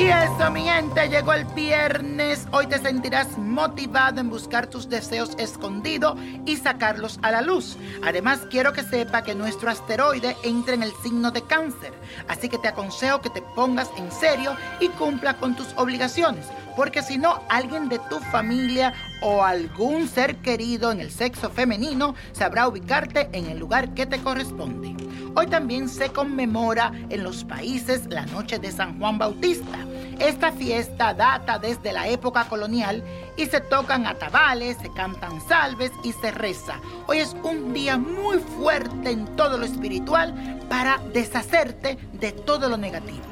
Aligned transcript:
Bueno, 0.00 0.50
mi 0.50 0.62
gente, 0.62 1.08
llegó 1.10 1.34
el 1.34 1.44
viernes. 1.44 2.48
Hoy 2.52 2.66
te 2.66 2.78
sentirás 2.78 3.36
motivado 3.36 4.18
en 4.18 4.30
buscar 4.30 4.66
tus 4.66 4.88
deseos 4.88 5.32
escondidos 5.36 6.18
y 6.46 6.56
sacarlos 6.56 7.18
a 7.20 7.30
la 7.30 7.42
luz. 7.42 7.76
Además, 8.02 8.40
quiero 8.50 8.72
que 8.72 8.82
sepa 8.82 9.22
que 9.22 9.34
nuestro 9.34 9.68
asteroide 9.68 10.34
entra 10.42 10.72
en 10.72 10.82
el 10.82 10.92
signo 11.02 11.30
de 11.30 11.42
cáncer. 11.42 11.92
Así 12.28 12.48
que 12.48 12.56
te 12.56 12.68
aconsejo 12.68 13.20
que 13.20 13.28
te 13.28 13.42
pongas 13.42 13.90
en 13.98 14.10
serio 14.10 14.56
y 14.80 14.88
cumpla 14.88 15.34
con 15.34 15.54
tus 15.54 15.68
obligaciones. 15.76 16.46
Porque 16.80 17.02
si 17.02 17.18
no, 17.18 17.42
alguien 17.50 17.90
de 17.90 17.98
tu 17.98 18.20
familia 18.20 18.94
o 19.20 19.44
algún 19.44 20.08
ser 20.08 20.36
querido 20.36 20.90
en 20.90 21.00
el 21.00 21.10
sexo 21.10 21.50
femenino 21.50 22.14
sabrá 22.32 22.66
ubicarte 22.66 23.28
en 23.34 23.50
el 23.50 23.58
lugar 23.58 23.92
que 23.92 24.06
te 24.06 24.18
corresponde. 24.22 24.96
Hoy 25.36 25.46
también 25.48 25.90
se 25.90 26.08
conmemora 26.08 26.90
en 27.10 27.22
los 27.22 27.44
países 27.44 28.06
la 28.06 28.24
noche 28.24 28.58
de 28.58 28.72
San 28.72 28.98
Juan 28.98 29.18
Bautista. 29.18 29.76
Esta 30.18 30.52
fiesta 30.52 31.12
data 31.12 31.58
desde 31.58 31.92
la 31.92 32.08
época 32.08 32.46
colonial 32.46 33.04
y 33.36 33.44
se 33.44 33.60
tocan 33.60 34.06
atabales, 34.06 34.78
se 34.80 34.90
cantan 34.94 35.38
salves 35.46 35.92
y 36.02 36.12
se 36.12 36.30
reza. 36.30 36.80
Hoy 37.08 37.18
es 37.18 37.36
un 37.42 37.74
día 37.74 37.98
muy 37.98 38.38
fuerte 38.38 39.10
en 39.10 39.26
todo 39.36 39.58
lo 39.58 39.66
espiritual 39.66 40.58
para 40.70 40.96
deshacerte 41.12 41.98
de 42.14 42.32
todo 42.32 42.70
lo 42.70 42.78
negativo. 42.78 43.29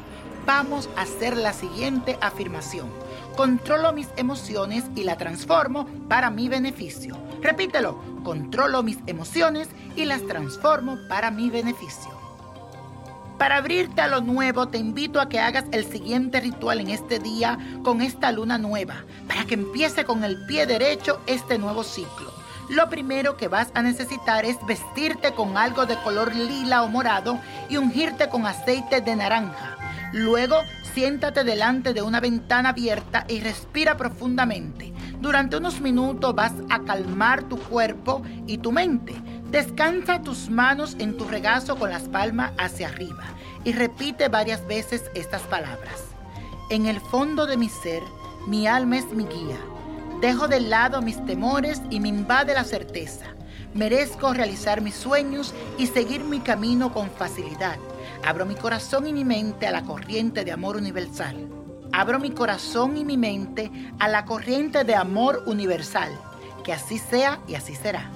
Vamos 0.49 0.89
a 0.97 1.03
hacer 1.03 1.37
la 1.37 1.53
siguiente 1.53 2.17
afirmación. 2.23 2.89
Controlo 3.37 3.93
mis 3.93 4.09
emociones 4.17 4.83
y 4.97 5.05
la 5.05 5.19
transformo 5.19 5.87
para 6.09 6.31
mi 6.31 6.49
beneficio. 6.49 7.19
Repítelo, 7.43 8.03
controlo 8.25 8.83
mis 8.83 8.97
emociones 9.07 9.69
y 9.95 10.07
las 10.07 10.27
transformo 10.27 10.97
para 11.07 11.31
mi 11.31 11.51
beneficio. 11.51 12.13
Para 13.37 13.59
abrirte 13.59 14.01
a 14.01 14.09
lo 14.09 14.23
nuevo, 14.23 14.69
te 14.69 14.79
invito 14.79 15.21
a 15.21 15.29
que 15.29 15.39
hagas 15.39 15.67
el 15.71 15.85
siguiente 15.85 16.41
ritual 16.41 16.81
en 16.81 16.89
este 16.89 17.19
día 17.19 17.59
con 17.85 18.01
esta 18.01 18.33
luna 18.33 18.57
nueva, 18.57 19.05
para 19.27 19.45
que 19.45 19.53
empiece 19.53 20.07
con 20.07 20.25
el 20.25 20.47
pie 20.47 20.65
derecho 20.65 21.21
este 21.27 21.59
nuevo 21.59 21.85
ciclo. 21.85 22.33
Lo 22.71 22.89
primero 22.89 23.37
que 23.37 23.49
vas 23.49 23.69
a 23.75 23.83
necesitar 23.83 24.47
es 24.47 24.57
vestirte 24.67 25.35
con 25.35 25.59
algo 25.59 25.85
de 25.85 26.01
color 26.03 26.35
lila 26.35 26.85
o 26.85 26.89
morado 26.89 27.39
y 27.69 27.77
ungirte 27.77 28.31
con 28.31 28.47
aceite 28.47 29.03
de 29.03 29.15
naranja. 29.15 29.78
Luego, 30.13 30.57
siéntate 30.95 31.45
delante 31.45 31.93
de 31.93 32.03
una 32.03 32.21
ventana 32.21 32.71
abierta 32.71 33.25
y 33.29 33.41
respira 33.41 33.97
profundamente. 33.97 34.93
Durante 35.21 35.57
unos 35.57 35.81
minutos 35.81 36.35
vas 36.35 36.53
a 36.71 36.81
calmar 36.81 37.43
tu 37.45 37.59
cuerpo 37.59 38.23
y 38.47 38.59
tu 38.59 38.73
mente. 38.73 39.15
Descansa 39.51 40.23
tus 40.23 40.49
manos 40.49 40.97
en 40.99 41.17
tu 41.17 41.25
regazo 41.25 41.77
con 41.77 41.91
las 41.91 42.03
palmas 42.05 42.53
hacia 42.59 42.89
arriba 42.89 43.25
y 43.65 43.73
repite 43.73 44.29
varias 44.29 44.67
veces 44.67 45.11
estas 45.15 45.43
palabras. 45.43 46.05
En 46.71 46.87
el 46.87 47.01
fondo 47.01 47.47
de 47.47 47.57
mi 47.57 47.69
ser, 47.69 48.03
mi 48.47 48.67
alma 48.67 48.99
es 48.99 49.07
mi 49.13 49.25
guía. 49.25 49.59
Dejo 50.21 50.49
de 50.49 50.61
lado 50.61 51.03
mis 51.03 51.25
temores 51.27 51.83
y 51.91 52.01
me 52.01 52.09
invade 52.09 52.55
la 52.55 52.65
certeza. 52.65 53.27
Merezco 53.75 54.33
realizar 54.33 54.81
mis 54.81 54.95
sueños 54.95 55.55
y 55.77 55.87
seguir 55.87 56.25
mi 56.25 56.41
camino 56.41 56.93
con 56.93 57.11
facilidad. 57.11 57.77
Abro 58.25 58.45
mi 58.47 58.55
corazón 58.55 59.07
y 59.07 59.13
mi 59.13 59.25
mente 59.25 59.67
a 59.67 59.71
la 59.71 59.83
corriente 59.83 60.45
de 60.45 60.53
amor 60.53 60.77
universal. 60.77 61.49
Abro 61.93 62.19
mi 62.19 62.31
corazón 62.31 62.97
y 62.97 63.05
mi 63.05 63.17
mente 63.17 63.71
a 63.99 64.09
la 64.09 64.25
corriente 64.25 64.85
de 64.85 64.95
amor 64.95 65.43
universal. 65.47 66.11
Que 66.65 66.73
así 66.73 66.99
sea 66.99 67.41
y 67.47 67.55
así 67.55 67.75
será. 67.75 68.11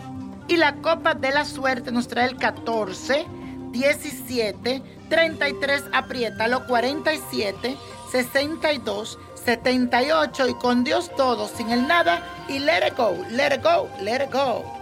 Y 0.48 0.56
la 0.56 0.74
copa 0.76 1.14
de 1.14 1.30
la 1.30 1.44
suerte 1.44 1.92
nos 1.92 2.08
trae 2.08 2.28
el 2.28 2.36
14, 2.36 3.26
17, 3.70 4.82
33, 5.08 5.84
apriétalo, 5.92 6.66
47, 6.66 7.76
62, 8.10 9.18
78 9.44 10.48
y 10.48 10.54
con 10.54 10.84
Dios 10.84 11.10
todo, 11.16 11.48
sin 11.48 11.70
el 11.70 11.86
nada 11.86 12.22
y 12.48 12.58
let 12.58 12.86
it 12.86 12.96
go, 12.96 13.16
let 13.30 13.54
it 13.54 13.62
go, 13.62 13.88
let 14.02 14.24
it 14.24 14.32
go. 14.32 14.81